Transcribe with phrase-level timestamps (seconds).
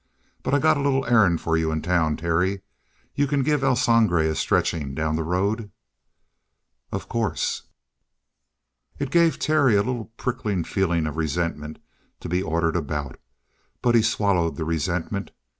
[0.41, 2.63] But I got a little errand for you in town, Terry.
[3.13, 5.69] You can give El Sangre a stretching down the road?"
[6.91, 7.67] "Of course."
[8.97, 11.77] It gave Terry a little prickling feeling of resentment
[12.19, 13.19] to be ordered about.
[13.83, 15.29] But he swallowed the resentment.